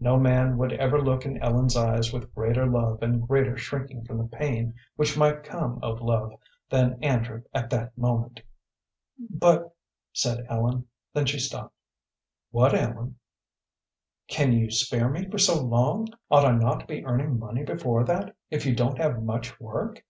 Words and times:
No 0.00 0.18
man 0.18 0.58
would 0.58 0.72
ever 0.72 1.00
look 1.00 1.24
in 1.24 1.40
Ellen's 1.40 1.76
eyes 1.76 2.12
with 2.12 2.34
greater 2.34 2.66
love 2.66 3.00
and 3.00 3.24
greater 3.28 3.56
shrinking 3.56 4.04
from 4.06 4.18
the 4.18 4.26
pain 4.36 4.74
which 4.96 5.16
might 5.16 5.44
come 5.44 5.78
of 5.84 6.00
love 6.00 6.32
than 6.68 7.00
Andrew 7.00 7.44
at 7.54 7.70
that 7.70 7.96
moment. 7.96 8.40
"But" 9.20 9.76
said 10.12 10.44
Ellen; 10.48 10.88
then 11.14 11.26
she 11.26 11.38
stopped. 11.38 11.76
"What, 12.50 12.74
Ellen?" 12.74 13.20
"Can 14.26 14.50
you 14.52 14.68
spare 14.72 15.08
me 15.08 15.28
for 15.30 15.38
so 15.38 15.62
long? 15.62 16.08
Ought 16.28 16.44
I 16.44 16.56
not 16.58 16.80
to 16.80 16.86
be 16.86 17.04
earning 17.04 17.38
money 17.38 17.62
before 17.62 18.02
that, 18.02 18.34
if 18.50 18.66
you 18.66 18.74
don't 18.74 18.98
have 18.98 19.22
much 19.22 19.60
work?" 19.60 20.04